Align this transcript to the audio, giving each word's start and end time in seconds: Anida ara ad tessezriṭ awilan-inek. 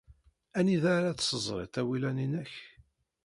Anida 0.57 0.89
ara 0.97 1.07
ad 1.11 1.17
tessezriṭ 1.17 1.73
awilan-inek. 1.81 2.53